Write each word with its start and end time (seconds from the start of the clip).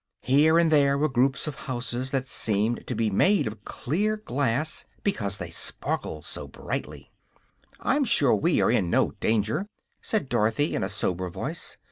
Here 0.23 0.57
and 0.57 0.71
there 0.71 0.97
were 0.97 1.07
groups 1.07 1.45
of 1.45 1.53
houses 1.53 2.09
that 2.09 2.25
seemed 2.25 2.91
made 3.13 3.45
of 3.45 3.63
clear 3.63 4.17
glass, 4.17 4.83
because 5.03 5.37
they 5.37 5.51
sparkled 5.51 6.25
so 6.25 6.47
brightly. 6.47 7.11
"I'm 7.79 8.05
sure 8.05 8.33
we 8.35 8.59
are 8.61 8.71
in 8.71 8.89
no 8.89 9.11
danger," 9.19 9.67
said 10.01 10.27
Dorothy, 10.27 10.73
in 10.73 10.83
a 10.83 10.89
sober 10.89 11.29
voice. 11.29 11.77